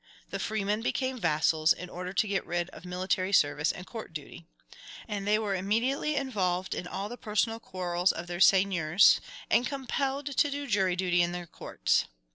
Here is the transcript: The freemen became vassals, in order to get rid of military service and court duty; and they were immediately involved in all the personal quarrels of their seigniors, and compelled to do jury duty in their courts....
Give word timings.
The 0.31 0.39
freemen 0.39 0.81
became 0.81 1.19
vassals, 1.19 1.73
in 1.73 1.87
order 1.87 2.11
to 2.11 2.27
get 2.27 2.43
rid 2.43 2.71
of 2.71 2.85
military 2.85 3.31
service 3.31 3.71
and 3.71 3.85
court 3.85 4.13
duty; 4.13 4.47
and 5.07 5.27
they 5.27 5.37
were 5.37 5.53
immediately 5.53 6.15
involved 6.15 6.73
in 6.73 6.87
all 6.87 7.07
the 7.07 7.17
personal 7.17 7.59
quarrels 7.59 8.11
of 8.11 8.25
their 8.25 8.39
seigniors, 8.39 9.21
and 9.47 9.67
compelled 9.67 10.35
to 10.37 10.49
do 10.49 10.65
jury 10.65 10.95
duty 10.95 11.21
in 11.21 11.33
their 11.33 11.45
courts.... 11.45 12.05